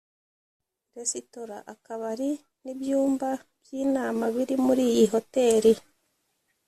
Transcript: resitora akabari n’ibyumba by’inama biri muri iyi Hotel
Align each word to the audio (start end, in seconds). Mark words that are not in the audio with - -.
resitora 0.95 1.57
akabari 1.73 2.29
n’ibyumba 2.63 3.29
by’inama 3.61 4.23
biri 4.35 4.55
muri 4.65 4.83
iyi 4.93 5.05
Hotel 5.13 5.63